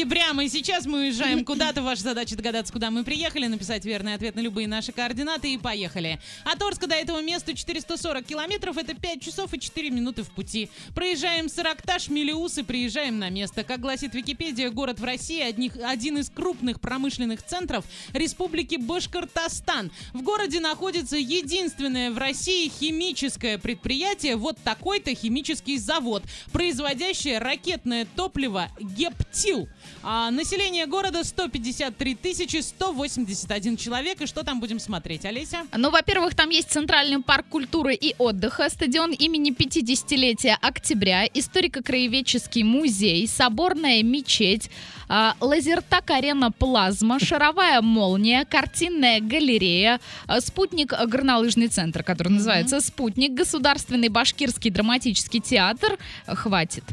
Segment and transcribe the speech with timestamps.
[0.00, 1.82] прямо, и сейчас мы уезжаем куда-то.
[1.82, 6.18] Ваша задача догадаться, куда мы приехали, написать верный ответ на любые наши координаты и поехали.
[6.44, 10.70] От Орска до этого места 440 километров, это 5 часов и 4 минуты в пути.
[10.94, 13.64] Проезжаем Саракташ, Мелиус и приезжаем на место.
[13.64, 17.84] Как гласит Википедия, город в России одних, один из крупных промышленных центров
[18.14, 19.92] Республики Башкортостан.
[20.14, 28.68] В городе находится единственное в России химическое предприятие, вот такой-то химический завод, производящее ракетное топливо
[28.80, 29.68] «Гептил».
[30.02, 34.20] А население города 153 тысячи 181 человек.
[34.20, 35.66] И что там будем смотреть, Олеся?
[35.76, 43.28] Ну, во-первых, там есть Центральный парк культуры и отдыха, стадион имени 50-летия октября, историко-краеведческий музей,
[43.28, 44.70] соборная мечеть,
[45.08, 54.08] а, лазертак-арена «Плазма», шаровая молния, картинная галерея, а, спутник горнолыжный центр, который называется «Спутник», государственный
[54.08, 55.98] башкирский драматический театр.
[56.26, 56.84] Хватит.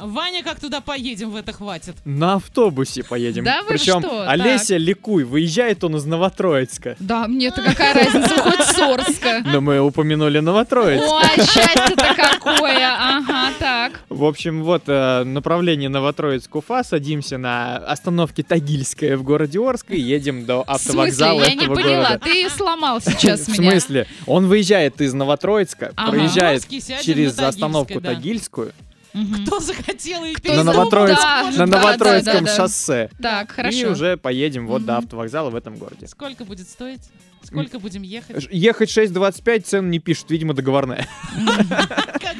[0.00, 1.94] Ваня, как туда поедем, в это хватит?
[2.04, 3.44] На автобусе поедем.
[3.44, 4.28] Да вы Причем что?
[4.28, 6.96] Олеся ликуй, выезжает он из Новотроицка.
[7.00, 9.42] Да, мне-то какая разница, хоть с Орска.
[9.44, 11.04] Но мы упомянули Новотроицк.
[11.06, 12.88] Ой, счастье-то какое!
[12.88, 14.00] Ага, так.
[14.08, 16.82] В общем, вот э, направление Новотроицк-Уфа.
[16.84, 20.72] Садимся на остановке Тагильская в городе Орск и едем до В смысле?
[20.74, 22.04] автовокзала Я не этого поняла.
[22.08, 22.18] города.
[22.24, 23.72] Ты сломал сейчас В меня.
[23.72, 24.06] смысле?
[24.26, 26.66] Он выезжает из Новотроицка, проезжает
[27.02, 28.00] через остановку.
[28.00, 28.72] Тагильскую
[29.14, 29.46] Мгм.
[29.46, 32.56] Кто захотел и Кто на, Новотроицк- да, на да, Новотроицком да, да.
[32.56, 33.10] шоссе.
[33.20, 33.90] Так, И хорошо.
[33.92, 35.04] уже поедем вот до Мгм.
[35.04, 36.06] автовокзала в этом городе.
[36.06, 37.02] Сколько будет стоить?
[37.42, 38.48] Сколько будем ехать?
[38.50, 41.06] Ехать 6.25, цен не пишут, видимо, договорная.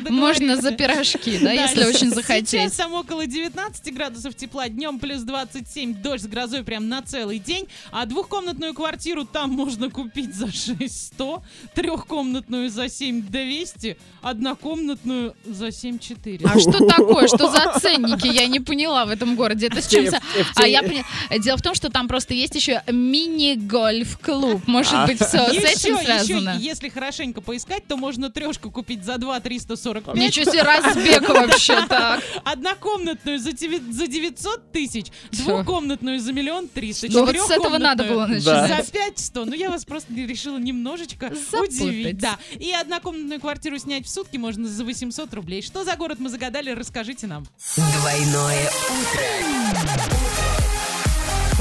[0.08, 2.76] Можно за пирожки, да, если очень Сейчас захотеть.
[2.76, 7.68] там около 19 градусов тепла, днем плюс 27, дождь с грозой прям на целый день.
[7.90, 11.42] А двухкомнатную квартиру там можно купить за 6100,
[11.74, 16.48] трехкомнатную за 7200, однокомнатную за 7400.
[16.48, 17.28] А что такое?
[17.28, 18.26] Что за ценники?
[18.26, 19.66] Я не поняла в этом городе.
[19.66, 20.06] Это с чем...
[20.54, 21.04] А я поняла.
[21.38, 24.66] Дело в том, что там просто есть еще мини-гольф-клуб.
[24.66, 25.06] Может А.
[25.06, 26.56] быть, все с этим связано?
[26.58, 30.14] если хорошенько поискать, то можно трешку купить за 2 345.
[30.16, 32.22] Ничего себе, разбег вообще так.
[32.44, 38.04] Однокомнатную за, девя- за 900 тысяч, двухкомнатную за миллион триста, Ну вот с этого надо
[38.04, 38.86] было начинать.
[38.86, 39.46] За 500.
[39.46, 42.18] Ну, я вас просто решила немножечко удивить.
[42.18, 42.38] Да.
[42.58, 45.62] И однокомнатную квартиру снять в сутки можно за 800 рублей.
[45.62, 47.46] Что за город мы загадали, расскажите нам.
[47.76, 50.28] Двойное утро.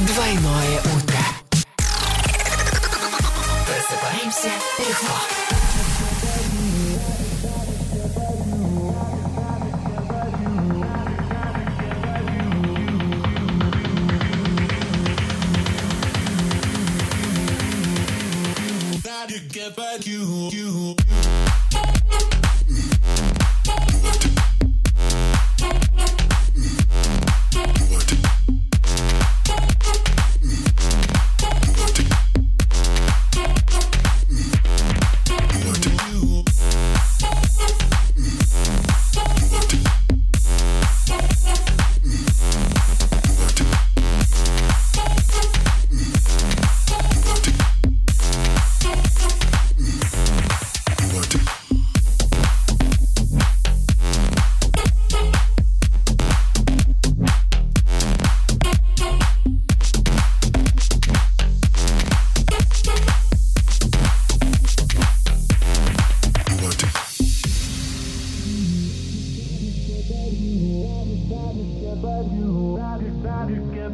[0.08, 1.07] Двойное утро.
[4.40, 5.47] 姐你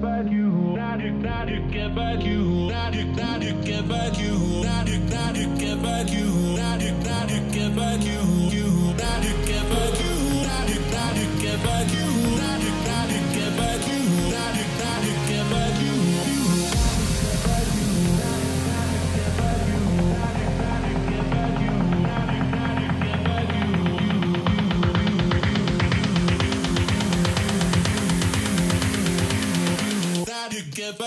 [0.03, 4.19] back you, that you, that you get back you, that you, that you get back
[4.19, 8.19] you, that you, that you get back you, that you, that you get back you,
[8.52, 10.03] you, that you get back you.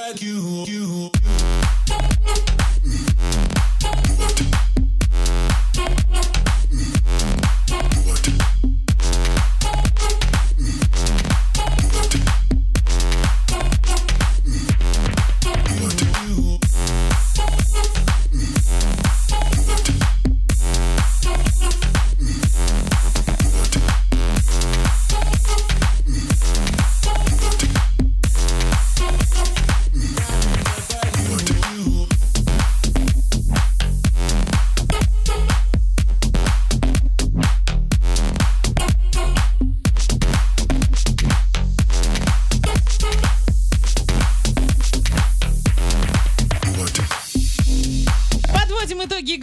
[0.09, 1.11] like you, you.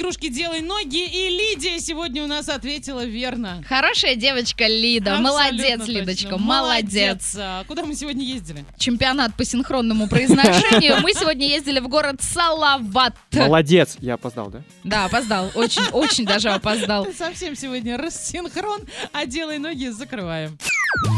[0.04, 1.06] Игрушки «Делай ноги».
[1.06, 3.64] И Лидия сегодня у нас ответила верно.
[3.70, 5.14] Хорошая девочка Лида.
[5.14, 5.92] Абсолютно молодец, точно.
[5.92, 7.36] Лидочка, молодец.
[7.40, 8.66] А Куда мы сегодня ездили?
[8.78, 11.00] Чемпионат по синхронному произношению.
[11.02, 13.16] Мы сегодня ездили в город Салават.
[13.32, 14.62] Молодец, я опоздал, да?
[14.84, 15.50] Да, опоздал.
[15.56, 17.08] Очень, очень даже опоздал.
[17.18, 18.82] Совсем сегодня рассинхрон,
[19.14, 20.58] а «Делай ноги» закрываем.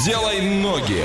[0.06, 1.04] Делай ноги.